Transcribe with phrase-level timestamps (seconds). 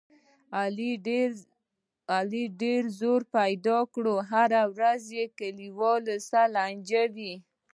[2.15, 7.33] علي ډېر وزر پیدا کړي، هره ورځ یې له کلیوالو سره لانجه وي.